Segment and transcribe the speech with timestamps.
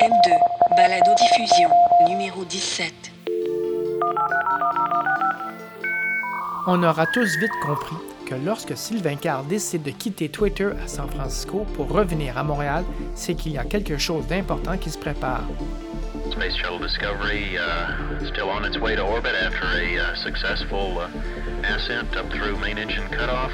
[0.00, 0.30] M2,
[0.76, 1.70] balado diffusion,
[2.06, 2.94] numéro 17.
[6.68, 11.10] On aura tous vite compris que lorsque Sylvain Carr décide de quitter Twitter à San
[11.10, 12.84] Francisco pour revenir à Montréal,
[13.16, 15.42] c'est qu'il y a quelque chose d'important qui se prépare.
[16.30, 21.08] Space Shuttle Discovery uh, still on its way to orbit after a uh, successful uh,
[21.74, 23.50] ascent up through main engine cutoff.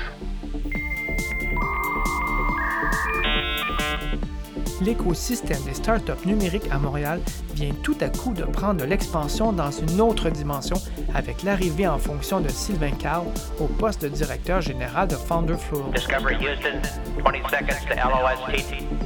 [4.81, 7.21] L'écosystème des startups numériques à Montréal
[7.55, 10.77] vient tout à coup de prendre l'expansion dans une autre dimension
[11.15, 13.27] avec l'arrivée en fonction de Sylvain Carl
[13.61, 15.85] au poste de directeur général de Founder Flow.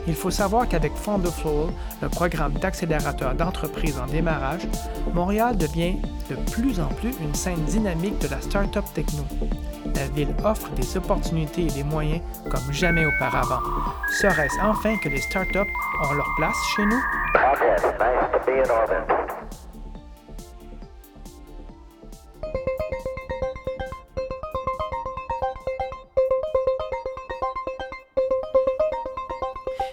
[0.07, 1.71] Il faut savoir qu'avec Founder Flow,
[2.03, 4.63] le programme d'accélérateur d'entreprises en démarrage,
[5.13, 5.97] Montréal devient
[6.29, 9.25] de plus en plus une scène dynamique de la startup techno.
[9.95, 13.61] La ville offre des opportunités et des moyens comme jamais auparavant.
[14.21, 15.59] Serait-ce enfin que les startups
[16.05, 17.03] ont leur place chez nous?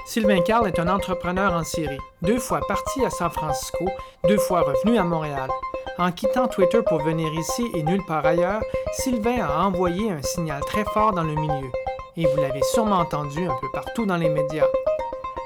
[0.08, 3.86] Sylvain Carl est un entrepreneur en série, deux fois parti à San Francisco,
[4.26, 5.50] deux fois revenu à Montréal.
[5.98, 10.60] En quittant Twitter pour venir ici et nulle part ailleurs, Sylvain a envoyé un signal
[10.66, 11.72] très fort dans le milieu.
[12.18, 14.68] Et vous l'avez sûrement entendu un peu partout dans les médias.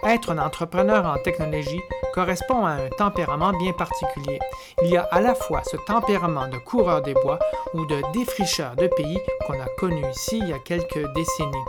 [0.04, 1.82] Être un entrepreneur en technologie
[2.16, 4.40] correspond à un tempérament bien particulier.
[4.82, 7.38] Il y a à la fois ce tempérament de coureur des bois
[7.76, 11.66] ou de défricheur de pays qu'on a connu ici il y a quelques décennies.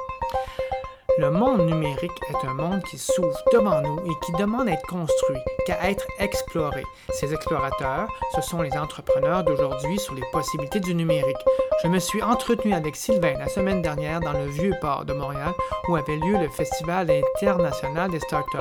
[1.20, 4.86] Le monde numérique est un monde qui s'ouvre devant nous et qui demande à être
[4.86, 6.82] construit, qu'à être exploré.
[7.10, 11.36] Ces explorateurs, ce sont les entrepreneurs d'aujourd'hui sur les possibilités du numérique.
[11.82, 15.52] Je me suis entretenu avec Sylvain la semaine dernière dans le vieux port de Montréal
[15.88, 18.56] où avait lieu le Festival international des startups.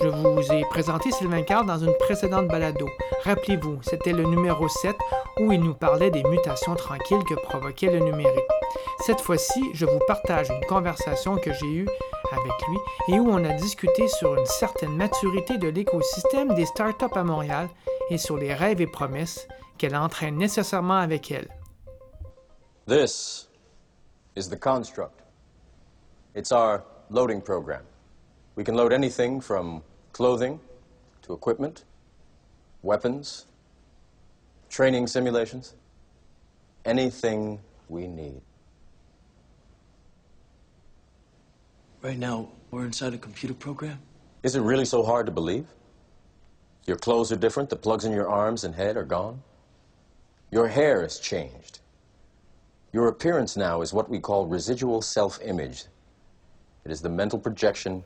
[0.00, 2.86] Je vous ai présenté Sylvain Carr dans une précédente balado.
[3.24, 4.94] Rappelez-vous, c'était le numéro 7
[5.40, 8.57] où il nous parlait des mutations tranquilles que provoquait le numérique.
[9.00, 11.88] Cette fois-ci, je vous partage une conversation que j'ai eue
[12.32, 12.78] avec lui
[13.14, 17.68] et où on a discuté sur une certaine maturité de l'écosystème des startups à Montréal
[18.10, 19.46] et sur les rêves et promesses
[19.78, 21.48] qu'elle entraîne nécessairement avec elle.
[22.86, 23.48] This
[24.36, 25.22] is the construct.
[26.34, 27.82] It's our loading program.
[28.56, 29.82] We can load anything from
[30.12, 30.58] clothing
[31.22, 31.84] to equipment,
[32.82, 33.46] weapons,
[34.68, 35.74] training simulations,
[36.84, 38.42] anything we need.
[42.08, 43.98] Right now, we're inside a computer program?
[44.42, 45.66] Is it really so hard to believe?
[46.86, 49.42] Your clothes are different, the plugs in your arms and head are gone.
[50.50, 51.80] Your hair has changed.
[52.94, 55.84] Your appearance now is what we call residual self image.
[56.86, 58.02] It is the mental projection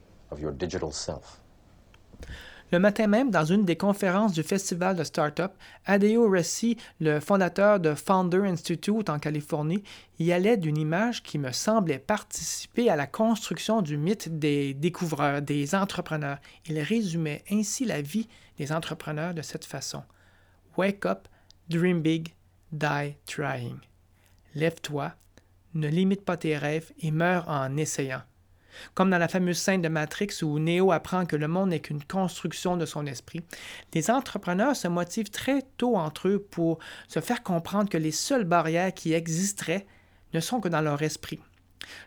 [2.72, 5.53] Le matin même, dans une des conférences du Festival de Startup,
[5.84, 9.84] Adeo Ressi, le fondateur de Founder Institute en Californie,
[10.19, 15.43] y allait d'une image qui me semblait participer à la construction du mythe des découvreurs,
[15.43, 16.38] des entrepreneurs.
[16.66, 20.03] Il résumait ainsi la vie des entrepreneurs de cette façon.
[20.78, 21.28] Wake up,
[21.69, 22.32] dream big,
[22.72, 23.81] die trying.
[24.55, 25.12] Lève-toi,
[25.75, 28.22] ne limite pas tes rêves et meurs en essayant.
[28.94, 32.03] Comme dans la fameuse scène de Matrix où Neo apprend que le monde n'est qu'une
[32.03, 33.41] construction de son esprit,
[33.94, 36.78] les entrepreneurs se motivent très tôt entre eux pour
[37.09, 39.87] se faire comprendre que les seules barrières qui existeraient
[40.34, 41.41] ne sont que dans leur esprit.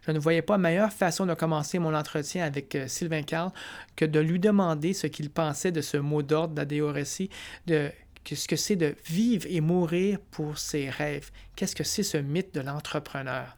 [0.05, 3.51] Je ne voyais pas meilleure façon de commencer mon entretien avec euh, Sylvain Carl
[3.95, 6.93] que de lui demander ce qu'il pensait de ce mot d'ordre d'Adeo
[7.67, 7.91] de
[8.33, 11.29] ce que c'est de vivre et mourir pour ses rêves.
[11.55, 13.57] Qu'est-ce que c'est ce mythe de l'entrepreneur?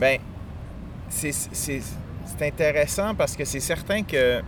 [0.00, 0.18] Ben,
[1.12, 1.82] c'est
[2.40, 4.40] intéressant parce que c'est certain que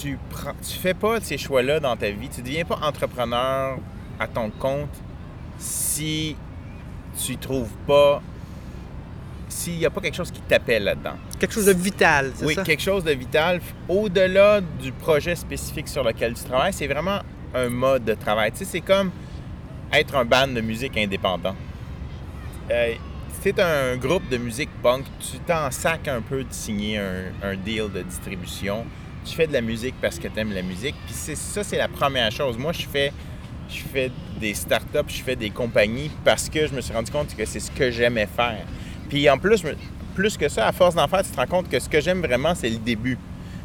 [0.00, 2.28] tu prends, tu fais pas ces choix-là dans ta vie.
[2.28, 3.78] Tu ne deviens pas entrepreneur
[4.18, 4.90] à ton compte
[5.58, 6.36] si
[7.24, 8.22] tu trouves pas
[9.48, 11.16] s'il n'y a pas quelque chose qui t'appelle là-dedans.
[11.38, 12.60] Quelque chose de vital, c'est oui, ça?
[12.60, 13.60] Oui, quelque chose de vital.
[13.88, 17.18] Au-delà du projet spécifique sur lequel tu travailles, c'est vraiment
[17.54, 18.52] un mode de travail.
[18.52, 19.10] Tu sais, c'est comme
[19.92, 21.56] être un band de musique indépendant.
[22.70, 22.94] Euh,
[23.42, 27.90] c'est un groupe de musique punk, tu t'en sacs un peu de signer un, deal
[27.90, 28.84] de distribution.
[29.24, 30.94] Tu fais de la musique parce que tu aimes la musique.
[31.06, 32.58] Puis ça, c'est la première chose.
[32.58, 33.12] Moi, je fais,
[33.70, 37.34] je fais des startups, je fais des compagnies parce que je me suis rendu compte
[37.34, 38.66] que c'est ce que j'aimais faire.
[39.08, 39.64] Puis en plus,
[40.14, 42.20] plus que ça, à force d'en faire, tu te rends compte que ce que j'aime
[42.20, 43.16] vraiment, c'est le début.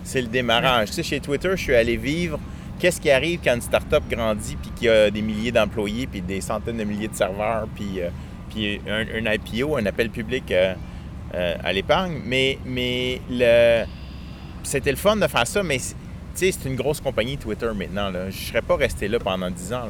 [0.05, 0.89] C'est le démarrage.
[0.89, 2.39] Tu sais, chez Twitter, je suis allé vivre
[2.79, 6.21] qu'est-ce qui arrive quand une startup grandit puis qu'il y a des milliers d'employés puis
[6.21, 8.09] des centaines de milliers de serveurs puis euh,
[8.57, 10.73] un, IPO, un appel public euh,
[11.33, 12.21] euh, à l'épargne.
[12.25, 13.85] Mais, mais le,
[14.63, 15.79] c'était le fun de faire ça, mais
[16.33, 18.11] c'est une grosse compagnie Twitter maintenant.
[18.29, 19.83] Je serais pas resté là pendant 10 ans.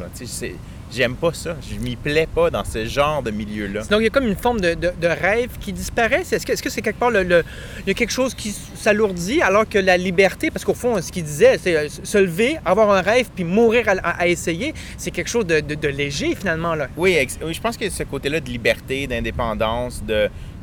[0.96, 1.58] J'aime pas ça.
[1.70, 3.82] Je m'y plais pas dans ce genre de milieu-là.
[3.84, 6.22] Donc, il y a comme une forme de, de- de rêve qui disparaît.
[6.22, 7.44] Est-ce que c'est quelque part le, le-
[7.82, 11.12] il y a quelque chose qui s'alourdit alors que la liberté, parce qu'au fond, ce
[11.12, 14.74] qu'il disait, c'est euh, se lever, avoir un rêve puis mourir à, à- à essayer,
[14.98, 16.88] c'est quelque chose de, léger finalement là.
[16.96, 20.02] Oui, oui, je pense que ce côté-là de liberté, d'indépendance,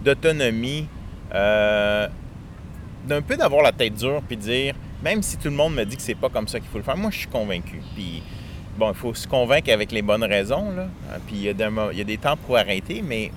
[0.05, 0.87] d'autonomie,
[1.35, 2.09] euh,
[3.07, 5.97] d'un peu d'avoir la tête dure puis dire, même si tout le monde me dit
[5.97, 7.81] que c'est pas comme ça qu'il faut le faire, moi je suis convaincu.
[7.95, 8.23] Puis
[8.77, 10.89] bon, il faut se convaincre avec les bonnes raisons, là.
[11.11, 13.31] Euh, Puis il y, a des il y a des temps pour arrêter, mais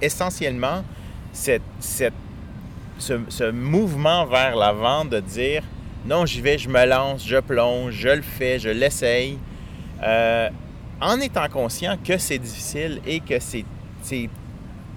[0.00, 0.84] essentiellement,
[1.32, 2.12] cette, cette-
[2.98, 5.62] ce, mouvement vers l'avant de dire,
[6.06, 9.38] non, j'y vais, je me lance, je plonge, je le fais, je l'essaye.
[10.02, 10.48] Euh,
[11.00, 13.64] en étant conscient que c'est difficile et que c'est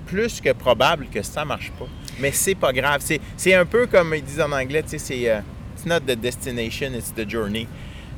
[0.08, 1.86] plus que probable que ça marche pas.
[2.20, 3.04] Mais c'est pas grave.
[3.38, 5.40] C'est un peu comme ils disent en anglais, c'est euh,
[5.76, 7.68] it's not the destination, it's the journey.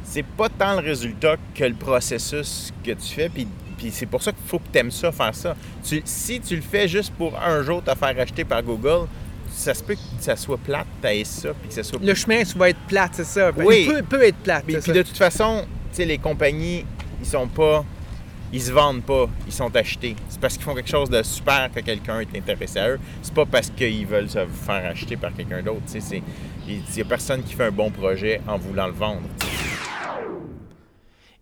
[0.03, 3.29] C'est pas tant le résultat que le processus que tu fais.
[3.29, 3.47] Puis,
[3.77, 5.55] puis c'est pour ça qu'il faut que tu aimes ça, faire ça.
[5.83, 9.07] Tu- si tu le fais juste pour un jour te faire acheter par Google,
[9.51, 12.41] ça se peut que ça soit plate, t'ailles ça, puis que ça soit Le chemin
[12.55, 13.51] va être plate, c'est ça.
[13.51, 13.85] Ben, Oui.
[13.87, 14.63] Il peut, peut être plate.
[14.65, 16.85] puis, puis de toute façon, tu sais, les compagnies,
[17.21, 17.83] ils sont pas.
[18.55, 20.15] Ils se vendent pas, ils sont achetés.
[20.29, 22.99] C'est parce qu'ils font quelque chose de super que quelqu'un est intéressé à eux.
[23.23, 25.81] C'est pas parce qu'ils veulent se faire acheter par quelqu'un d'autre.
[25.91, 25.99] tu
[26.67, 29.21] Il n'y a personne qui fait un bon projet en voulant le vendre.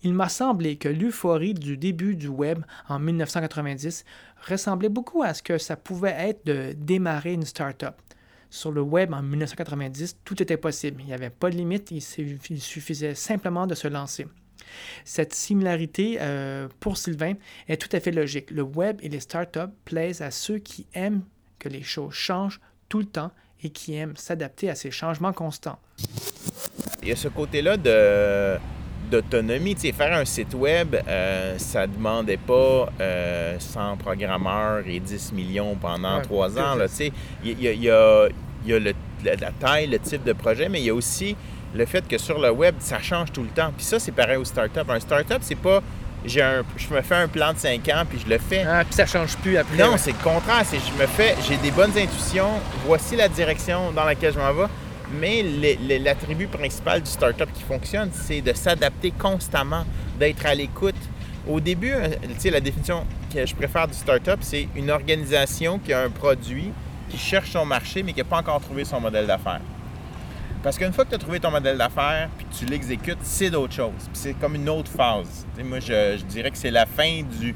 [0.04, 2.60] Il m'a semblé que l'euphorie du début du web
[2.90, 4.04] en 1990
[4.48, 7.96] ressemblait beaucoup à ce que ça pouvait être de démarrer une start-up.
[8.50, 11.02] Sur le web en 1990, tout était possible.
[11.02, 14.28] Il n'y avait pas de limite, il suffi- il suffisait simplement de se lancer.
[15.06, 17.34] Cette similarité euh, pour Sylvain
[17.68, 18.52] est tout à fait logique.
[18.52, 21.24] Le web et les startups plaisent à ceux qui aiment
[21.60, 22.60] que les choses changent
[22.90, 23.32] tout le temps
[23.64, 25.80] et qui aiment s'adapter à ces changements constants.
[27.04, 28.58] Il y a ce côté-là de
[29.12, 29.76] d'autonomie.
[29.76, 35.34] Tu sais, faire un site web, euh, ça demandait pas euh, 100 programmeurs et 10
[35.34, 36.76] millions pendant Ouais, trois ans.
[36.76, 37.12] Là, tu sais.
[37.44, 38.28] il, y a, il y a-
[38.66, 38.94] y a le-
[39.24, 41.36] la, taille, le type de projet, mais il y a aussi
[41.76, 43.72] le fait que sur le web, ça change tout le temps.
[43.76, 44.90] Puis ça, c'est pareil au startup.
[44.90, 45.82] Un startup, c'est pas
[46.24, 48.64] j'ai un, je me fais un plan de 5 ans puis je le fais.
[48.68, 49.76] Ah, puis ça change plus après.
[49.78, 49.98] Non, ouais.
[49.98, 50.62] c'est le contraire.
[50.66, 52.52] C'est je me fais, j'ai des bonnes intuitions.
[52.86, 54.66] Voici la direction dans laquelle je m'en vais.
[55.20, 55.44] Mais
[56.00, 59.86] l'attribut principal du startup qui fonctionne, c'est de s'adapter constamment,
[60.20, 60.96] d'être à l'écoute.
[61.48, 62.08] Au début, euh,
[62.46, 66.72] la définition que je préfère du startup, c'est une organisation qui a un produit,
[67.10, 69.62] qui cherche son marché, mais qui n'a pas encore trouvé son modèle d'affaires.
[70.64, 73.50] Parce qu'une fois que tu as trouvé ton modèle d'affaires puis que tu l'exécutes, c'est
[73.50, 74.10] d'autres choses.
[74.14, 75.48] C'est comme une autre phase.
[75.64, 77.56] Moi, je dirais que c'est la fin du,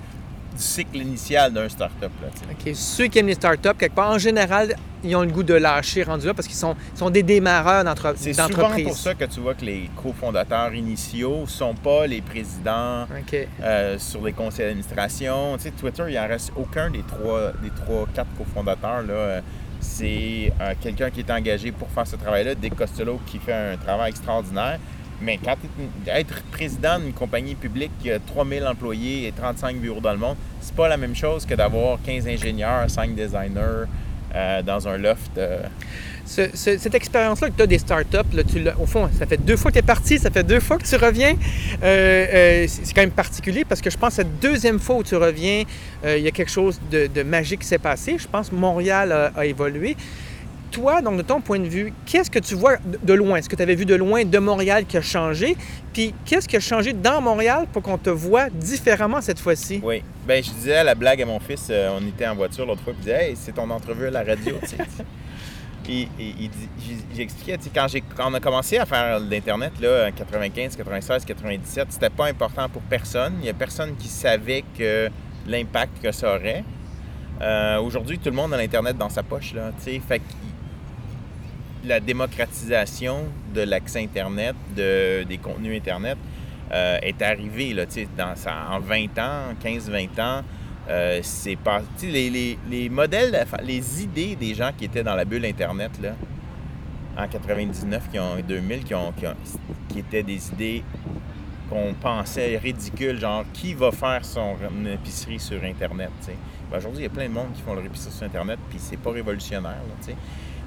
[0.55, 2.11] du cycle initial d'un startup.
[2.21, 2.27] Là.
[2.51, 2.71] OK.
[2.73, 6.03] Ceux qui aiment les startups, quelque part, en général, ils ont le goût de lâcher
[6.03, 9.39] rendu là parce qu'ils sont, sont des démarreurs d'entre- C'est souvent pour ça que tu
[9.39, 13.05] vois que les cofondateurs initiaux sont pas les présidents
[13.61, 15.57] euh, sur les conseils d'administration.
[15.57, 19.03] Tu sais, Twitter, il en reste aucun des trois, des trois quatre cofondateurs.
[19.03, 19.41] Là,
[19.79, 23.77] c'est euh, quelqu'un qui est engagé pour faire ce travail-là, Dick Costello, qui fait un
[23.77, 24.79] travail extraordinaire.
[25.21, 25.55] Mais quand
[26.07, 30.35] être président d'une compagnie publique qui a 3000 employés et 35 bureaux dans le monde,
[30.61, 33.85] c'est pas la même chose que d'avoir 15 ingénieurs, 5 designers
[34.35, 35.37] euh, dans un loft.
[35.37, 35.61] euh,
[36.27, 39.55] Ce- ce- cette expérience-là que tu as des startups, là, au fond, ça fait deux
[39.55, 41.35] fois que tu es parti, ça fait deux fois que tu reviens.
[41.83, 45.15] Euh, c'est quand même particulier parce que je pense que cette deuxième fois où tu
[45.15, 45.63] reviens,
[46.03, 48.17] il y a quelque chose de, magique qui s'est passé.
[48.19, 49.95] Je pense que Montréal a évolué.
[50.75, 53.37] Toi, donc de ton point de vue, qu'est-ce que tu vois de loin?
[53.37, 55.55] Est-ce que tu avais vu de loin de Montréal qui a changé?
[55.93, 59.79] Puis qu'est-ce qui a changé dans Montréal pour qu'on te voit différemment cette fois-ci?
[59.81, 60.03] Oui.
[60.27, 62.81] Ben, je disais à la blague à mon fils, euh, on était en voiture l'autre
[62.81, 64.77] fois, puis il disait Hey, c'est ton entrevue à la radio, tu sais.
[65.85, 66.09] Puis
[67.15, 71.23] j'expliquais, tu sais, quand, quand on a commencé à faire l'Internet, là, en 95, 96,
[71.23, 73.35] 97, c'était pas important pour personne.
[73.39, 75.09] Il y a personne qui savait que
[75.47, 76.65] l'impact que ça aurait.
[77.39, 80.01] Euh, Aujourd'hui, tout le monde a l'Internet dans sa poche, là, tu sais.
[80.05, 80.23] Fait que
[81.85, 86.17] la démocratisation de l'accès Internet, de, des contenus Internet,
[86.71, 87.85] euh, est arrivée, là,
[88.17, 90.41] dans, ça, en 20 ans, 15-20 ans.
[90.89, 91.57] euh, c'est
[92.03, 96.15] les, les, les modèles, les idées des gens qui étaient dans la bulle Internet, là,
[97.17, 99.13] en 99, qui ont, 2000, qui, ont,
[99.89, 100.83] qui, étaient des idées
[101.69, 104.55] qu'on pensait ridicules, genre qui va faire son
[104.91, 106.11] épicerie sur Internet.
[106.69, 108.79] Ben, Aujourd'hui, il y a plein de monde qui font leur épicerie sur Internet, puis
[108.79, 109.81] c'est pas révolutionnaire.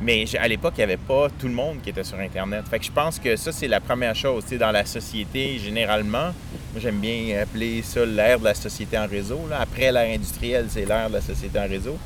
[0.00, 2.64] Mais à l'époque, il n'y avait pas tout le monde qui était sur Internet.
[2.70, 4.44] Fait que je pense que ça, c'est la première chose.
[4.58, 6.30] Dans la société, généralement,
[6.76, 9.40] j'aime bien appeler ça l'ère de la société en réseau.
[9.50, 9.58] là.
[9.60, 11.98] Après l'ère industrielle, c'est l'ère de la société en réseau.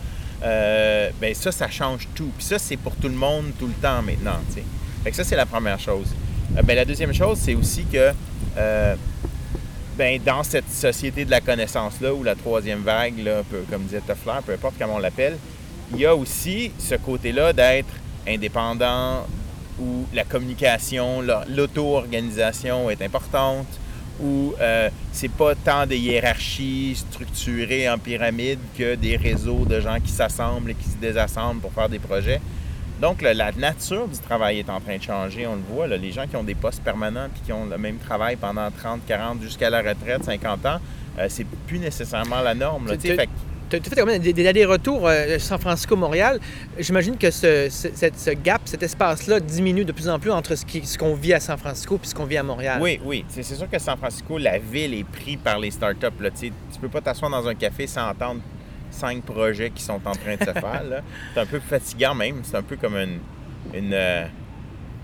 [0.42, 2.30] Euh, ben ça, ça change tout.
[2.37, 4.40] Puis ça, c'est pour tout le monde, tout le temps maintenant.
[5.04, 6.06] Fait que ça, c'est la première chose.
[6.56, 8.11] Euh, ben, la deuxième chose, c'est aussi que
[8.56, 8.94] euh,
[9.99, 14.40] ben, dans cette société de la connaissance-là, ou la troisième vague, peu- comme disait Toffler,
[14.44, 15.37] peu importe comment on l'appelle,
[15.94, 17.88] il y a aussi ce côté-là d'être
[18.26, 19.26] indépendant,
[19.80, 23.66] où la communication, la- l'auto-organisation est importante,
[24.20, 29.99] où euh, c'est pas tant des hiérarchies structurées en pyramide que des réseaux de gens
[30.00, 32.40] qui s'assemblent et qui se désassemblent pour faire des projets.
[33.00, 35.88] Donc, la nature du travail est en train de changer, on le voit.
[35.88, 35.96] là.
[35.96, 39.00] les gens qui ont des postes permanents puis qui ont le même travail pendant 30,
[39.08, 40.78] 40, jusqu'à la retraite, 50 ans,
[41.18, 42.87] euh, c'est plus nécessairement la norme.
[43.11, 43.16] là,
[43.81, 46.41] Tu- as fait quand même des, des allers-retours euh, San Francisco-Montréal.
[46.79, 50.55] J'imagine que ce, ce- cette- ce gap, cet espace-là diminue de plus en plus entre
[50.55, 52.79] ce qu'on vit à San Francisco et ce qu'on vit à Montréal.
[52.83, 53.25] Oui, oui.
[53.29, 56.07] C'est sûr que San Francisco, la ville est prise par les startups.
[56.21, 56.31] Là.
[56.31, 58.41] Tu tu peux pas t'asseoir dans un café sans entendre
[58.91, 60.83] cinq projets qui sont en train de se faire.
[61.35, 62.41] C'est un peu fatigant même.
[62.43, 63.19] C'est un peu comme une...
[63.75, 64.25] une euh,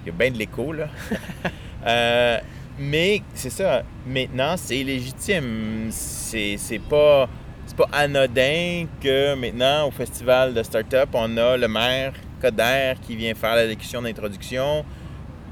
[0.04, 0.88] Il y a bien de l'écho, là.
[1.86, 2.38] Euh,
[2.78, 3.82] mais c'est ça.
[4.04, 5.86] Maintenant, c'est légitime.
[5.90, 7.28] C'est pas...
[7.68, 13.14] C'est pas anodin que maintenant, au festival de start-up, on a le maire Coder qui
[13.14, 14.86] vient faire la locution d'introduction,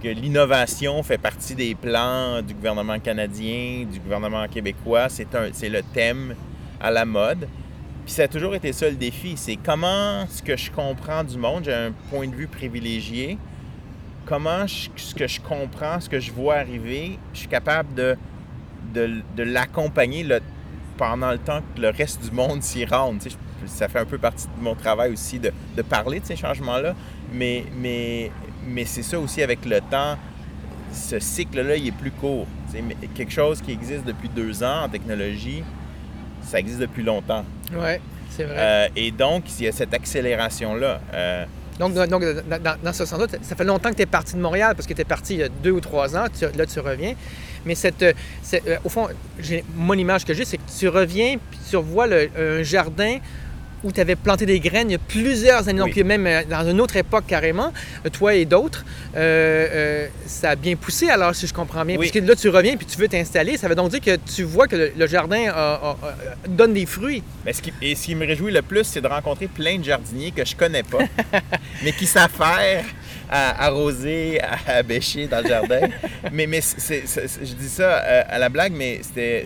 [0.02, 5.10] que l'innovation fait partie des plans du gouvernement canadien, du gouvernement québécois.
[5.10, 6.34] C'est un, c'est le thème
[6.80, 7.46] à la mode.
[8.06, 9.34] Puis ça a toujours été ça le défi.
[9.36, 13.36] C'est comment ce que je comprends du monde, j'ai un point de vue privilégié,
[14.24, 18.16] comment je- ce que je comprends, ce que je vois arriver, je suis capable de,
[18.94, 20.22] de, de l'accompagner
[20.96, 23.18] pendant le temps que le reste du monde s'y rende.
[23.20, 26.20] Tu sais, je- ça fait un peu partie de mon travail aussi de, de parler
[26.20, 26.94] de ces changements-là.
[27.32, 28.30] Mais, mais,
[28.66, 30.16] mais c'est ça aussi avec le temps.
[30.92, 32.46] Ce cycle-là, il est plus court.
[32.70, 35.62] Tu sais, mais quelque chose qui existe depuis deux ans en technologie,
[36.42, 37.44] ça existe depuis longtemps.
[37.72, 37.96] Oui,
[38.30, 38.56] c'est vrai.
[38.56, 41.00] Euh, et donc, il y a cette accélération-là.
[41.12, 41.44] Euh,
[41.78, 42.22] Donc, donc
[42.82, 45.00] dans, ce sens-là, ça fait longtemps que tu es parti de Montréal parce que tu
[45.02, 46.24] es parti il y a deux ou trois ans.
[46.56, 47.14] Là, tu reviens.
[47.64, 48.12] Mais cette, euh,
[48.54, 49.08] euh, au fond,
[49.74, 53.18] mon image que j'ai, c'est que tu reviens puis tu revois le- un jardin
[53.86, 55.94] où tu avais planté des graines il y a plusieurs années, Oui.
[55.94, 57.72] donc même euh, dans une autre époque carrément,
[58.04, 58.84] euh, toi et d'autres.
[59.16, 61.96] Euh, euh, ça a bien poussé alors, si je comprends bien.
[61.96, 62.06] Oui.
[62.10, 63.56] Parce que là, tu reviens puis tu veux t'installer.
[63.56, 66.16] Ça veut donc dire que tu vois que le, le jardin a- a- a-
[66.48, 67.22] donne des fruits.
[67.44, 69.84] mais ce qui, et ce qui me réjouit le plus, c'est de rencontrer plein de
[69.84, 70.98] jardiniers que je connais pas,
[71.84, 72.84] mais qui savent faire
[73.28, 75.80] à arroser, à, à bêcher dans le jardin.
[76.32, 79.44] mais mais je dis ça à la blague, mais c'était.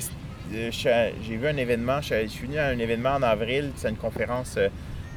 [0.53, 4.55] J'ai vu un événement, je suis, venu à un événement en avril, c'est une conférence
[4.57, 4.69] euh,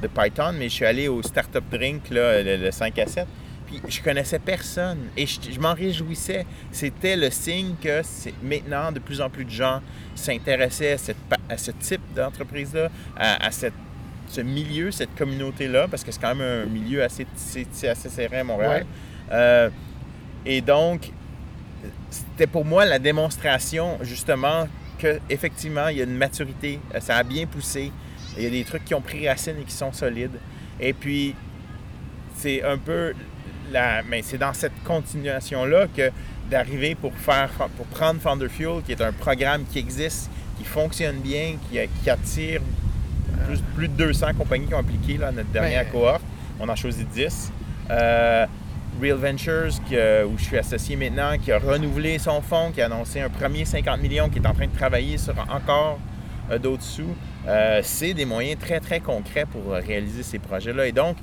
[0.02, 3.26] de Python, mais je suis allé au Startup Drink, là, le, le 5 à 7.
[3.66, 6.44] Puis je connaissais personne et je, je m'en réjouissais.
[6.70, 8.02] C'était le signe que
[8.42, 9.80] maintenant de plus en plus de gens
[10.14, 11.16] s'intéressaient à, cette
[11.48, 13.72] à ce type d'entreprise-là, à, à cette-
[14.28, 17.26] ce milieu, cette communauté-là, parce que c'est quand même un milieu assez,
[17.88, 18.82] assez serré à Montréal.
[18.82, 18.86] Ouais.
[19.32, 19.70] Euh,
[20.46, 21.10] et donc,
[22.10, 24.66] c'était pour moi la démonstration justement
[25.04, 27.92] que effectivement il y a une maturité, euh, ça a bien poussé,
[28.36, 30.38] il y a des trucs qui ont pris racine et qui sont solides.
[30.80, 31.34] Et puis
[32.36, 33.12] c'est un peu
[33.70, 36.10] la, mais c'est dans cette continuation là que
[36.50, 41.16] d'arriver pour faire pour prendre Founder Fuel qui est un programme qui existe, qui fonctionne
[41.16, 42.60] bien, qui, qui attire
[43.46, 46.22] plus, plus de 200 compagnies qui ont appliqué là, notre dernière cohorte.
[46.58, 47.52] On en a choisi 10.
[47.90, 48.46] Euh,
[49.00, 52.86] Real Ventures, euh, où je suis associé maintenant, qui a renouvelé son fonds, qui a
[52.86, 55.98] annoncé un premier 50 millions, qui est en train de travailler sur encore
[56.50, 57.14] euh, d'autres sous.
[57.46, 60.86] Euh, c'est des moyens très, très concrets pour réaliser ces projets-là.
[60.86, 61.16] Et donc,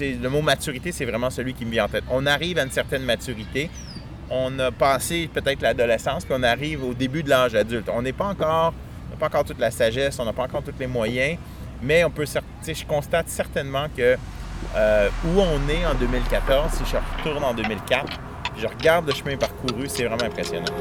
[0.00, 2.04] le mot maturité, c'est vraiment celui qui me vient en tête.
[2.10, 3.70] On arrive à une certaine maturité.
[4.30, 7.88] On a passé peut-être l'adolescence, puis on arrive au début de l'âge adulte.
[7.92, 8.72] On n'est pas encore,
[9.10, 11.38] n'a pas encore toute la sagesse, on n'a pas encore tous les moyens,
[11.82, 14.16] mais on peut, je constate certainement que
[14.76, 19.12] euh, où on est en 2014, si je retourne en 2004, puis je regarde le
[19.14, 20.72] chemin parcouru, c'est vraiment impressionnant.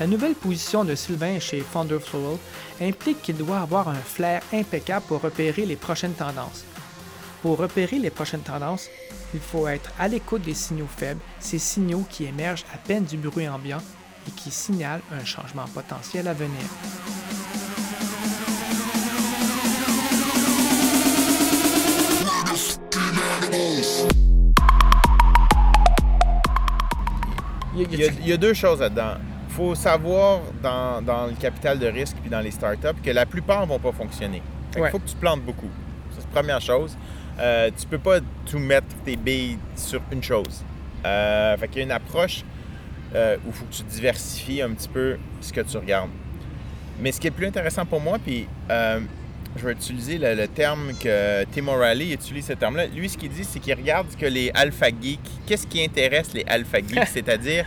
[0.00, 2.38] La nouvelle position de Sylvain chez Founder Floral
[2.80, 6.64] implique qu'il doit avoir un flair impeccable pour repérer les prochaines tendances.
[7.42, 8.88] Pour repérer les prochaines tendances,
[9.34, 13.16] il faut être à l'écoute des signaux faibles, ces signaux qui émergent à peine du
[13.16, 13.82] bruit ambiant
[14.26, 16.62] et qui signalent un changement potentiel à venir.
[27.74, 29.16] Il y, a, il y a deux choses là-dedans.
[29.52, 33.26] Il faut savoir dans, dans le capital de risque puis dans les startups que la
[33.26, 34.40] plupart ne vont pas fonctionner.
[34.74, 34.90] Il Ouais.
[34.90, 35.68] faut que tu plantes beaucoup.
[36.12, 36.96] C'est la première chose.
[37.38, 40.64] Euh, tu peux pas tout mettre tes billes sur une chose.
[41.04, 42.44] Euh, fait qu'il y a une approche
[43.14, 46.08] euh, où il faut que tu diversifies un petit peu ce que tu regardes.
[46.98, 49.00] Mais ce qui est le plus intéressant pour moi, puis euh,
[49.56, 52.86] je vais utiliser le, le terme que Tim O'Reilly utilise ce terme-là.
[52.86, 56.32] Lui, ce qu'il dit, c'est qu'il regarde ce que les alpha geeks, qu'est-ce qui intéresse
[56.32, 57.66] les alpha geeks, c'est-à-dire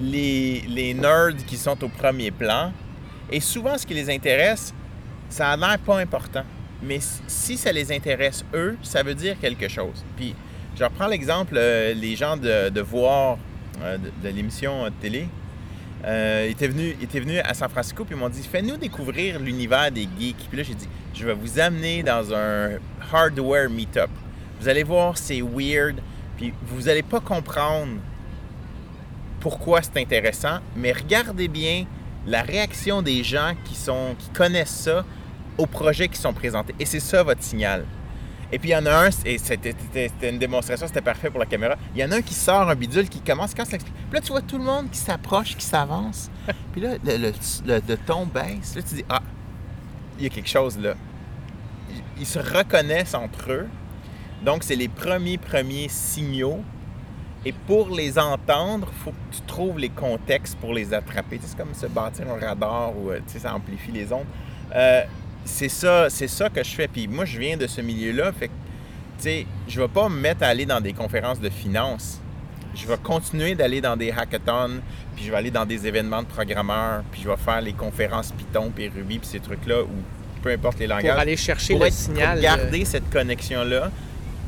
[0.00, 2.72] les, les nerds qui sont au premier plan.
[3.30, 4.72] Et souvent, ce qui les intéresse,
[5.28, 6.44] ça a l'air pas important.
[6.82, 10.04] Mais si ça les intéresse eux, ça veut dire quelque chose.
[10.16, 10.34] Puis,
[10.78, 13.38] je reprends l'exemple, euh, les gens de, de voir
[13.82, 15.28] euh, de, l'émission de télé.
[16.04, 19.90] Euh, venus, ils étaient venus à San Francisco puis ils m'ont dit Fais-nous découvrir l'univers
[19.90, 20.46] des geeks.
[20.48, 22.78] Puis là, j'ai dit Je vais vous amener dans un
[23.12, 24.10] hardware meetup.
[24.60, 25.96] Vous allez voir, c'est weird.
[26.36, 27.98] Puis vous n'allez pas comprendre
[29.40, 31.86] pourquoi c'est intéressant, mais regardez bien
[32.26, 35.04] la réaction des gens qui, sont, qui connaissent ça
[35.56, 36.74] aux projets qui sont présentés.
[36.78, 37.84] Et c'est ça votre signal.
[38.50, 39.74] Et puis il y en a un, et c'était
[40.22, 41.76] une démonstration, c'était parfait pour la caméra.
[41.94, 43.94] Il y en a un qui sort un bidule, qui commence, quand ça explique.
[43.94, 46.30] Puis là, tu vois tout le monde qui s'approche, qui s'avance.
[46.72, 47.32] Puis là, le, le-
[47.66, 48.74] le- le ton baisse.
[48.74, 49.20] Là, tu dis, ah,
[50.18, 50.94] il y a quelque chose là.
[51.90, 53.68] Ils, ils se reconnaissent entre eux.
[54.42, 56.62] Donc, c'est les premiers, premiers signaux.
[57.46, 61.38] Et pour les entendre, il faut que tu trouves les contextes pour les attraper.
[61.42, 64.26] C'est comme se bâtir un radar où euh, ça amplifie les ondes.
[64.74, 65.02] Euh,
[65.44, 66.88] c'est ça, c'est ça que je fais.
[66.88, 68.32] Puis moi, je viens de ce milieu-là.
[68.32, 68.52] Fait que,
[69.18, 72.20] sais, je vais pas me mettre à aller dans des conférences de finance.
[72.74, 74.80] Je vais continuer d'aller dans des hackathons,
[75.16, 78.30] puis je vais aller dans des événements de programmeurs, puis je vais faire les conférences
[78.32, 79.88] Python, puis Ruby, puis ces trucs-là, ou
[80.42, 82.34] peu importe les langages Pour aller chercher pour le être- signal.
[82.34, 83.90] Pour garder cette connexion-là,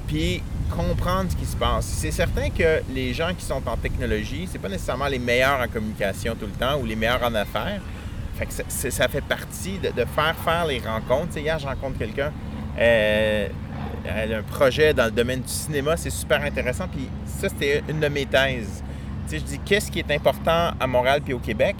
[0.07, 1.85] puis comprendre ce qui se passe.
[1.85, 5.69] C'est certain que les gens qui sont en technologie, c'est pas nécessairement les meilleurs en
[5.69, 7.81] communication tout le temps ou les meilleurs en affaires.
[8.69, 11.37] Ça, fait partie de, faire faire les rencontres.
[11.37, 12.33] Hier, je rencontre quelqu'un,
[12.79, 13.49] euh,
[14.07, 16.89] elle a un projet dans le domaine du cinéma, c'est super intéressant.
[16.89, 18.83] Puis ça, c'était une de mes thèses.
[19.31, 21.77] Je dis, qu'est-ce qui est important à Montréal puis au Québec?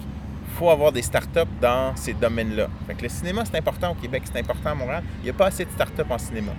[0.61, 2.67] Faut avoir des startups dans ces domaines-là.
[2.85, 5.03] Fait que le cinéma, c'est important au Québec, c'est important à Montréal.
[5.21, 6.51] Il n'y a pas assez de startups en cinéma.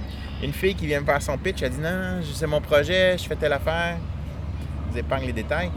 [0.43, 3.23] Une fille qui vient me faire son pitch, elle dit Non, c'est mon projet, je
[3.29, 3.99] fais telle affaire.
[4.89, 5.71] Je vous épargne les détails.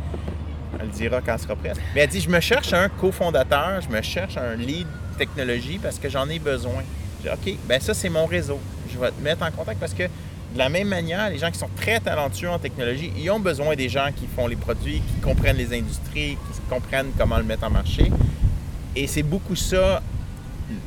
[0.79, 1.79] Elle le dira quand elle sera prête.
[1.93, 4.87] Mais elle dit Je me cherche un cofondateur, je me cherche un lead
[5.19, 6.81] technologie parce que j'en ai besoin.
[7.23, 8.59] Je dis OK, ben ça, c'est mon réseau.
[8.91, 10.05] Je vais te mettre en contact parce que
[10.55, 13.75] de la même manière, les gens qui sont très talentueux en technologie, ils ont besoin
[13.75, 17.65] des gens qui font les produits, qui comprennent les industries, qui comprennent comment le mettre
[17.65, 18.09] en marché.
[18.95, 20.01] Et c'est beaucoup ça,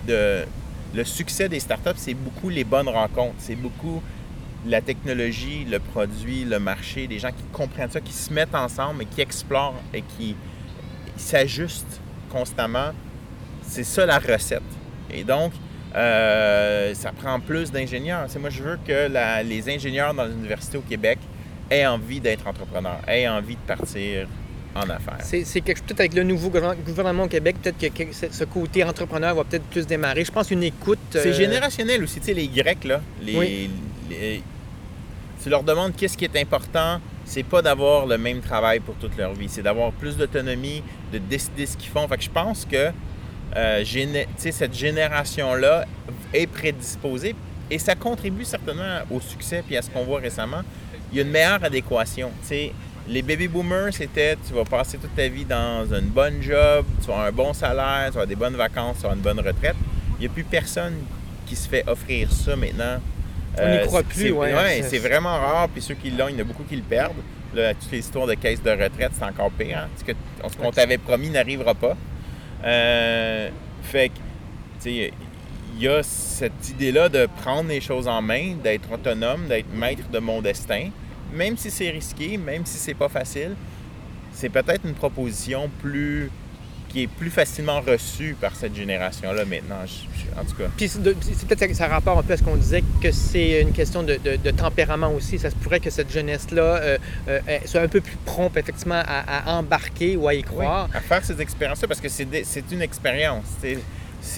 [0.06, 3.34] le succès des startups, c'est beaucoup les bonnes rencontres.
[3.40, 4.02] C'est beaucoup
[4.66, 9.02] la technologie, le produit, le marché, des gens qui comprennent ça, qui se mettent ensemble
[9.02, 10.34] et qui explorent et qui
[11.18, 12.00] s'ajustent
[12.30, 12.92] constamment.
[13.60, 14.62] C'est ça la recette.
[15.10, 15.52] Et donc,
[15.94, 18.24] euh, ça prend plus d'ingénieurs.
[18.28, 21.18] C'est moi, je veux que la- les ingénieurs dans les universités au Québec
[21.70, 24.26] aient envie d'être entrepreneurs, aient envie de partir
[24.74, 25.18] en affaires.
[25.22, 29.34] C'est quelque peut-être avec le nouveau gouvernement au Québec, peut-être que, que ce côté entrepreneur
[29.34, 30.24] va peut-être plus démarrer.
[30.24, 30.98] Je pense une écoute.
[31.10, 32.20] C'est euh, générationnel aussi.
[32.20, 33.70] Tu sais, les Grecs, là, les, Oui.
[34.10, 34.42] les-
[35.42, 39.16] tu leur demandes qu'est-ce qui est important, c'est pas d'avoir le même travail pour toute
[39.16, 42.06] leur vie, c'est d'avoir plus d'autonomie, de décider ce qu'ils font.
[42.08, 42.90] Fait que je pense que
[43.56, 45.84] euh, géné- cette génération-là
[46.32, 47.34] est prédisposée
[47.70, 50.62] et ça contribue certainement au succès puis à ce qu'on voit récemment.
[51.12, 52.30] Il y a une meilleure adéquation.
[53.10, 57.06] Les baby boomers, c'était tu vas passer toute ta vie dans une bonne job, tu
[57.06, 59.22] vas avoir un bon salaire, tu vas avoir des bonnes vacances, tu vas avoir une
[59.36, 59.76] bonne retraite.
[60.18, 60.94] Il n'y a plus personne
[61.46, 62.98] qui se fait offrir ça maintenant.
[63.56, 64.54] On n'y Euh, croit plus, c'est- ouais.
[64.54, 65.68] ouais, C'est- vraiment rare.
[65.70, 67.12] Puis ceux qui l'ont, il y en a beaucoup qui le perdent.
[67.54, 69.78] Là, toutes les histoires de caisse de retraite, c'est encore pire.
[69.78, 69.88] Hein?
[70.46, 71.96] Ce qu'on t'avait promis n'arrivera pas.
[72.64, 73.50] Euh,
[73.82, 75.12] fait que, tu sais,
[75.76, 80.08] il y a cette idée-là de prendre les choses en main, d'être autonome, d'être maître
[80.10, 80.90] de mon destin.
[81.32, 83.54] Même si c'est risqué, même si c'est pas facile,
[84.32, 86.30] c'est peut-être une proposition plus
[86.88, 89.84] qui est plus facilement reçue par cette génération-là maintenant.
[89.86, 90.64] Je- je- en tout cas.
[90.76, 94.02] Puis c'est peut-être ça rapport un peu à ce qu'on disait, que c'est une question
[94.02, 95.38] de, de- de tempérament aussi.
[95.38, 96.98] Ça se pourrait que cette jeunesse-là euh,
[97.28, 100.88] euh, soit un peu plus prompte, effectivement, à, à embarquer ou à y croire.
[100.94, 102.26] à faire ces expériences-là parce que c'est
[102.72, 103.44] une expérience.
[103.60, 103.78] c'est-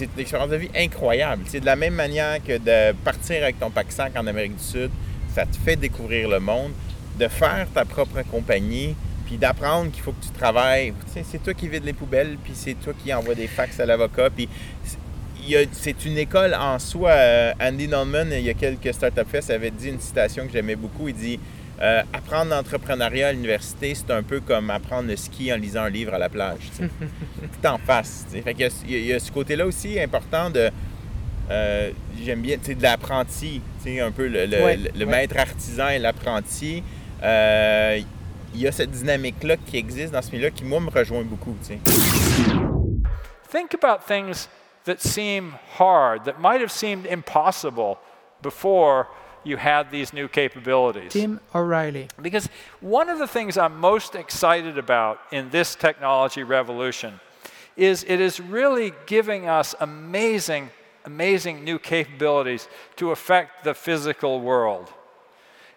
[0.01, 1.43] une expérience de vie incroyable.
[1.47, 4.63] C'est de la même manière que de partir avec ton pack sac en Amérique du
[4.63, 4.91] Sud,
[5.33, 6.71] ça te fait découvrir le monde,
[7.19, 8.95] de faire ta propre compagnie,
[9.31, 10.93] puis d'apprendre qu'il faut que tu travailles.
[11.23, 14.29] C'est toi qui vides les poubelles, puis c'est toi qui envoie des fax à l'avocat,
[14.29, 14.49] puis
[15.71, 17.11] c'est- une école en soi.
[17.11, 20.75] Euh, Andy Norman, il y a quelques Startup Fest, avait dit une citation que j'aimais
[20.75, 21.07] beaucoup.
[21.07, 21.39] Il dit
[21.81, 25.89] euh, Apprendre l'entrepreneuriat à l'université, c'est un peu comme apprendre le ski en lisant un
[25.89, 26.59] livre à la plage.
[26.79, 28.25] Tout en face.
[28.31, 30.69] Fait il y, a, il y a ce côté-là aussi important de
[31.49, 31.89] euh,
[32.23, 33.61] j'aime bien, tu sais, de l'apprenti,
[34.01, 35.11] un peu le, le- Ouais, le- le ouais.
[35.11, 36.83] maître artisan et l'apprenti.
[37.23, 37.99] Euh,
[38.53, 41.55] il y a cette dynamique-là qui existe dans ce milieu qui, moi, me rejoint beaucoup,
[41.61, 41.79] tu sais.
[43.49, 44.47] Think about things
[44.85, 47.97] that seem hard, that might have seemed impossible
[48.41, 49.07] before
[49.43, 51.11] you had these new capabilities.
[51.11, 52.07] Tim O'Reilly.
[52.21, 57.19] Because one of the things I'm most excited about in this technology revolution
[57.75, 60.69] is it is really giving us amazing,
[61.05, 64.91] amazing new capabilities to affect the physical world.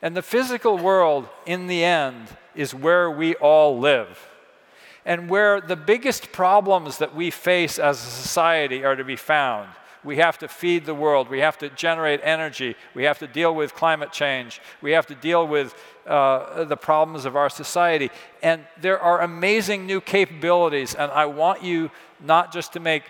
[0.02, 4.18] And the physical world, in the end, is where we all live.
[5.06, 9.68] And where the biggest problems that we face as a society are to be found.
[10.02, 11.30] We have to feed the world.
[11.30, 12.76] We have to generate energy.
[12.94, 14.60] We have to deal with climate change.
[14.82, 15.74] We have to deal with
[16.06, 18.10] uh, the problems of our society.
[18.42, 20.94] And there are amazing new capabilities.
[20.94, 21.90] And I want you
[22.20, 23.04] not just to make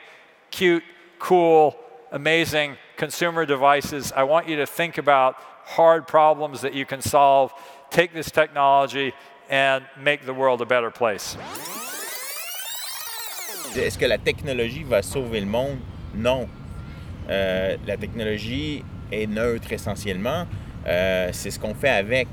[0.52, 0.84] cute,
[1.18, 1.76] cool,
[2.12, 4.12] amazing consumer devices.
[4.12, 7.52] I want you to think about hard problems that you can solve.
[7.90, 9.12] Take this technology
[9.50, 11.36] and make the world a better place.
[13.76, 15.78] Est-ce que la technologie va sauver le monde?
[16.14, 16.48] Non.
[17.28, 20.46] Euh, la technologie est neutre essentiellement.
[20.86, 22.28] Euh, c'est ce qu'on fait avec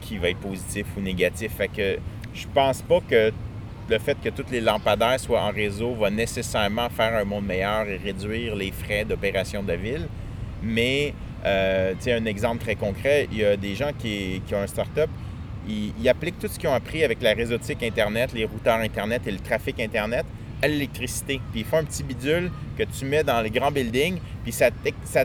[0.00, 1.52] qui va être positif ou négatif.
[1.56, 1.98] Fait que
[2.34, 3.32] je pense pas que
[3.88, 7.86] le fait que tous les lampadaires soient en réseau va nécessairement faire un monde meilleur
[7.86, 10.08] et réduire les frais d'opération de ville.
[10.62, 14.54] Mais, euh, tu sais, un exemple très concret, il y a des gens qui, qui
[14.54, 15.10] ont un start-up,
[15.68, 19.30] ils, appliquent tout ce qu'ils ont appris avec la réseautique Internet, les routeurs Internet et
[19.30, 20.26] le trafic Internet
[20.62, 21.40] à l'électricité.
[21.50, 24.70] Puis ils font un petit bidule que tu mets dans les grands buildings, puis ça,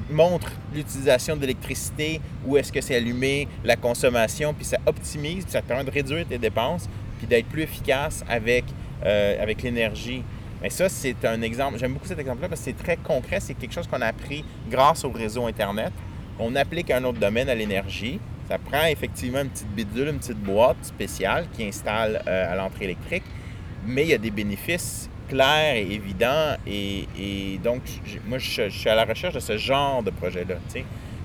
[0.10, 5.52] montre l'utilisation de l'électricité, où est-ce que c'est allumé, la consommation, puis ça optimise, puis
[5.52, 8.66] ça te permet de réduire tes dépenses, puis d'être plus efficace avec,
[9.06, 10.24] euh, avec l'énergie.
[10.62, 11.78] Mais ça, c'est un exemple.
[11.78, 13.40] J'aime beaucoup cet exemple-là parce que c'est très concret.
[13.40, 15.94] C'est quelque chose qu'on a appris grâce au réseau Internet.
[16.40, 18.20] On applique un autre domaine, à l'énergie.
[18.50, 22.86] Ça prend effectivement une petite bidule, une petite boîte spéciale qui installe euh, à l'entrée
[22.86, 23.24] électrique.
[23.86, 26.56] Mais il y a des bénéfices clairs et évidents.
[26.66, 27.82] Et, et donc,
[28.26, 30.56] moi, je, je suis à la recherche de ce genre de projet-là.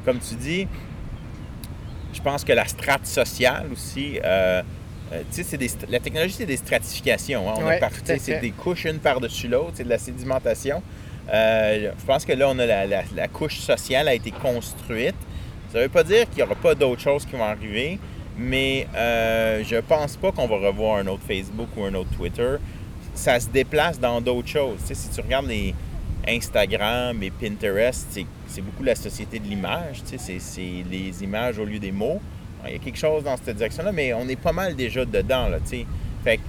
[0.05, 0.67] Comme tu dis,
[2.13, 4.63] je pense que la strate sociale aussi, euh,
[5.13, 5.23] euh,
[5.59, 7.49] des la technologie, c'est des stratifications.
[7.49, 7.55] hein.
[7.59, 7.79] On Ouais,
[8.19, 10.83] c'est des couches une par-dessus l'autre, c'est de la sédimentation.
[11.33, 15.15] Euh, je pense que là, on a la, la- la couche sociale a été construite.
[15.73, 17.99] Ça ne veut pas dire qu'il n'y aura pas d'autres choses qui vont arriver,
[18.37, 22.57] mais euh, je pense pas qu'on va revoir un autre Facebook ou un autre Twitter.
[23.15, 24.79] Ça se déplace dans d'autres choses.
[24.85, 25.75] Si tu regardes les
[26.29, 28.07] Instagram et Pinterest,
[28.47, 30.03] c'est beaucoup la société de l'image.
[30.05, 30.41] C'est
[30.91, 32.21] les images au lieu des mots.
[32.67, 35.49] Il y a quelque chose dans cette direction-là, mais on est pas mal déjà dedans.
[35.49, 35.87] Là, tu sais.
[36.23, 36.43] fait que,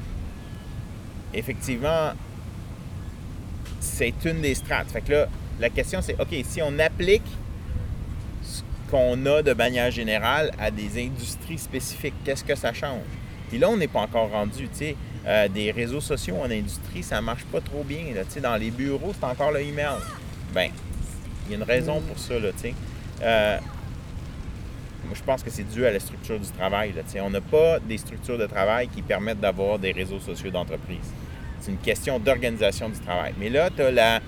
[1.33, 2.11] effectivement,
[3.79, 4.91] c'est une des strates.
[4.91, 5.27] Fait que là,
[5.61, 7.23] la question, c'est OK, si on applique
[8.93, 13.01] qu'on a de manière générale à des industries spécifiques, qu'est-ce que ça change?
[13.49, 14.69] Puis là, on n'est pas encore rendu.
[15.25, 18.03] Euh, des réseaux sociaux en industrie, ça marche pas trop bien.
[18.43, 19.97] Dans les bureaux, c'est encore le email.
[20.53, 20.69] Ben,
[21.45, 22.37] il y a une raison pour ça.
[22.37, 22.49] Là.
[23.23, 23.57] Euh,
[25.05, 26.93] moi, je pense que c'est dû à la structure du travail.
[26.93, 31.09] Là, on n'a pas des structures de travail qui permettent d'avoir des réseaux sociaux d'entreprise.
[31.59, 33.33] C'est une question d'organisation du travail.
[33.39, 34.19] Mais là, tu as la,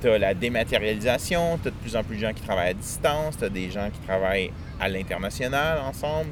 [0.00, 3.38] t'as la dématérialisation, tu as de plus en plus de gens qui travaillent à distance,
[3.38, 6.30] tu as des gens qui travaillent à l'international ensemble.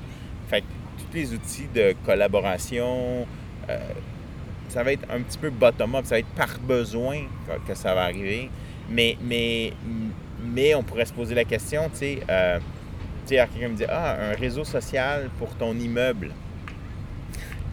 [0.49, 0.67] Fait que
[0.99, 3.27] tous les outils de collaboration,
[3.69, 3.79] euh,
[4.69, 7.23] ça va être un petit peu bottom-up, ça va être par besoin
[7.67, 8.51] que, ça va arriver.
[8.91, 9.73] Mais, mais,
[10.43, 12.59] mais on pourrait se poser la question, tu sais, euh,
[13.27, 16.31] tu quelqu'un me dit Ah, un réseau social pour ton immeuble.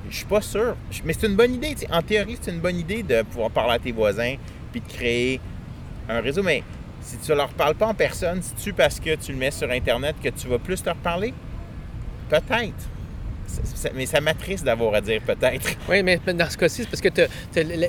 [0.10, 0.75] Je suis pas sûr.
[1.06, 1.75] Mais c'est une bonne idée.
[1.75, 1.86] tu.
[1.91, 4.36] En théorie, c'est une bonne idée de pouvoir parler à tes voisins
[4.71, 5.39] puis de créer
[6.12, 6.43] un réseau.
[6.43, 6.63] Mais
[7.02, 9.69] si tu ne leur parles pas en personne, c'est-tu parce que tu le mets sur
[9.69, 11.34] Internet que tu vas plus leur parler?
[12.30, 12.89] Peut-être.
[13.95, 15.71] Mais ça m'attriste d'avoir à dire peut-être.
[15.89, 17.10] Oui, mais dans ce cas-ci, c'est parce que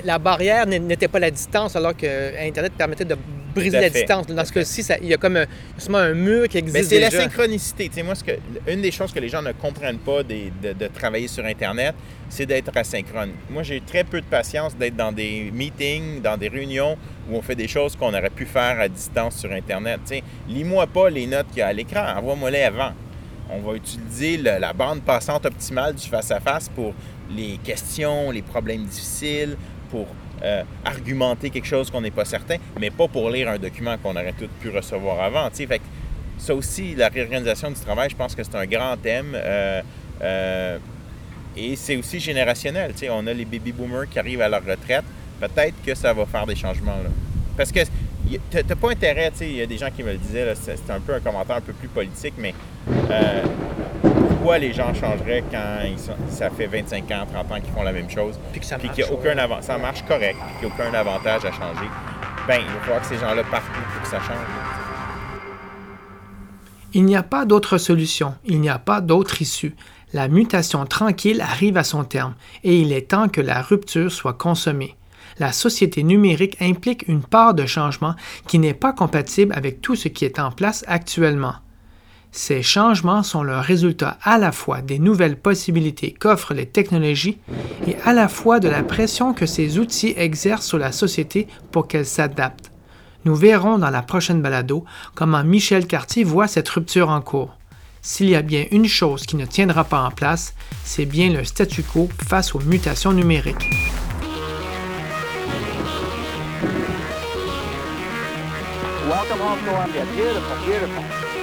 [0.03, 3.15] la- barrière n'était pas la distance, alors que Internet permettait de
[3.53, 4.27] briser la fait, distance.
[4.27, 6.99] Dans ce cas-ci, il y a comme un, justement un mur qui existe Mais c'est
[6.99, 7.89] la synchronicité.
[7.89, 8.31] Tu sais, moi, ce que,
[8.67, 11.95] une des choses que les gens ne comprennent pas des- de, de travailler sur Internet,
[12.29, 13.31] c'est d'être asynchrone.
[13.49, 16.97] Moi, j'ai très peu de patience d'être dans des meetings, dans des réunions
[17.29, 19.99] où on fait des choses qu'on aurait pu faire à distance sur Internet.
[20.05, 22.91] Tu sais, lis-moi pas les notes qu'il y a à l'écran, envoie-moi-les avant.
[23.49, 26.93] On va utiliser le- la bande passante optimale du face-à-face pour
[27.35, 29.55] les questions, les problèmes difficiles,
[29.91, 30.07] pour
[30.43, 34.11] euh, argumenter quelque chose qu'on n'est pas certain, mais pas pour lire un document qu'on
[34.11, 35.49] aurait tous pu recevoir avant.
[35.51, 35.83] Fait que
[36.37, 39.33] ça aussi, la réorganisation du travail, je pense que c'est un grand thème.
[39.35, 39.81] euh,
[40.21, 40.77] euh,
[41.55, 42.93] et c'est aussi générationnel.
[43.11, 45.05] On a les baby boomers qui arrivent à leur retraite.
[45.39, 46.97] Peut-être que ça va faire des changements.
[47.03, 47.09] Là.
[47.55, 47.81] Parce que
[48.49, 51.13] t'as pas intérêt, il y a des gens qui me le disaient, c'est un peu
[51.13, 52.53] un commentaire un peu plus politique, mais
[54.43, 57.83] pourquoi les gens changeraient quand ils sont- ça fait 25 ans, 30 ans qu'ils font
[57.83, 60.03] la même chose, Puis que ça puis qu'il n'y a marche, aucun avant- ça marche
[60.05, 61.87] correct, puis qu'il n'y a aucun avantage à changer,
[62.45, 64.35] ben il va falloir que ces gens-là partent pour que ça change.
[66.93, 69.75] Il n'y a pas d'autre solution, il n'y a pas d'autre issue.
[70.11, 72.33] La mutation tranquille arrive à son terme
[72.65, 74.97] et il est temps que la rupture soit consommée.
[75.39, 78.13] La société numérique implique une part de changement
[78.47, 81.53] qui n'est pas compatible avec tout ce qui est en place actuellement.
[82.35, 87.37] Ces changements sont le résultat à la fois des nouvelles possibilités qu'offrent les technologies
[87.85, 91.87] et à la fois de la pression que ces outils exercent sur la société pour
[91.87, 92.71] qu'elle s'adapte.
[93.23, 97.55] Nous verrons dans la prochaine balado comment Michel Cartier voit cette rupture en cours.
[98.01, 101.43] S'il y a bien une chose qui ne tiendra pas en place, c'est bien le
[101.43, 103.69] statu quo face aux mutations numériques.
[110.65, 111.42] Welcome.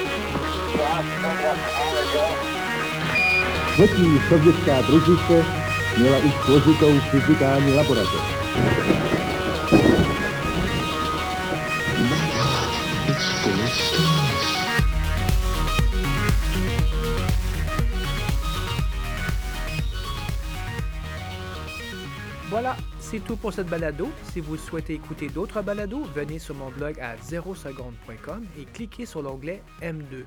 [22.51, 24.11] Voilà, c'est tout pour cette balado.
[24.33, 29.23] Si vous souhaitez écouter d'autres balados, venez sur mon blog à 0seconde.com et cliquez sur
[29.23, 30.25] l'onglet M2.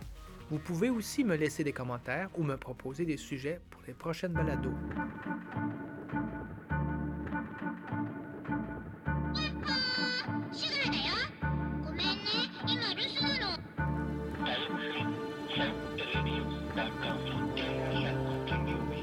[0.49, 4.33] Vous pouvez aussi me laisser des commentaires ou me proposer des sujets pour les prochaines
[4.33, 4.71] balados.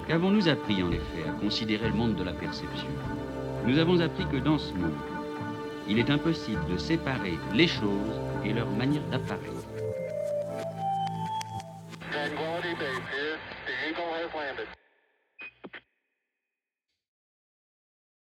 [0.07, 2.89] Qu'avons-nous appris en effet à considérer le monde de la perception?
[3.65, 4.91] Nous avons appris que dans ce monde,
[5.89, 9.60] il est impossible de séparer les choses et leur manière d'apparaître.